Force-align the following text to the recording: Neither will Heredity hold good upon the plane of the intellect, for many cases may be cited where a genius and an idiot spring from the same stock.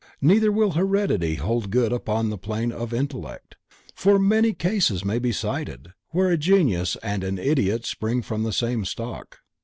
Neither 0.19 0.51
will 0.51 0.71
Heredity 0.71 1.35
hold 1.35 1.69
good 1.69 1.93
upon 1.93 2.31
the 2.31 2.37
plane 2.39 2.71
of 2.71 2.89
the 2.89 2.97
intellect, 2.97 3.55
for 3.93 4.17
many 4.17 4.51
cases 4.51 5.05
may 5.05 5.19
be 5.19 5.31
cited 5.31 5.93
where 6.09 6.31
a 6.31 6.37
genius 6.37 6.97
and 7.03 7.23
an 7.23 7.37
idiot 7.37 7.85
spring 7.85 8.23
from 8.23 8.41
the 8.41 8.51
same 8.51 8.83
stock. 8.83 9.41